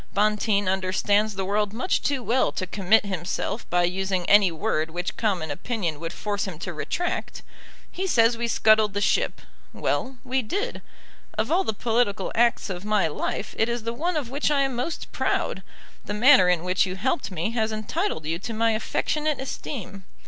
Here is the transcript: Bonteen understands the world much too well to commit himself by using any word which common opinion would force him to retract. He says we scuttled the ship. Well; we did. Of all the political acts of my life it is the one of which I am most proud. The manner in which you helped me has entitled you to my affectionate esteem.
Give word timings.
Bonteen 0.15 0.67
understands 0.67 1.35
the 1.35 1.45
world 1.45 1.73
much 1.73 2.01
too 2.01 2.23
well 2.23 2.51
to 2.53 2.65
commit 2.65 3.05
himself 3.05 3.69
by 3.69 3.83
using 3.83 4.27
any 4.27 4.51
word 4.51 4.89
which 4.89 5.15
common 5.15 5.51
opinion 5.51 5.99
would 5.99 6.11
force 6.11 6.45
him 6.47 6.57
to 6.57 6.73
retract. 6.73 7.43
He 7.91 8.07
says 8.07 8.35
we 8.35 8.47
scuttled 8.47 8.95
the 8.95 8.99
ship. 8.99 9.41
Well; 9.73 10.17
we 10.23 10.41
did. 10.41 10.81
Of 11.37 11.51
all 11.51 11.63
the 11.63 11.71
political 11.71 12.31
acts 12.33 12.67
of 12.67 12.83
my 12.83 13.07
life 13.07 13.53
it 13.59 13.69
is 13.69 13.83
the 13.83 13.93
one 13.93 14.17
of 14.17 14.31
which 14.31 14.49
I 14.49 14.61
am 14.61 14.75
most 14.75 15.11
proud. 15.11 15.61
The 16.05 16.15
manner 16.15 16.49
in 16.49 16.63
which 16.63 16.87
you 16.87 16.95
helped 16.95 17.29
me 17.29 17.51
has 17.51 17.71
entitled 17.71 18.25
you 18.25 18.39
to 18.39 18.53
my 18.55 18.71
affectionate 18.71 19.39
esteem. 19.39 20.05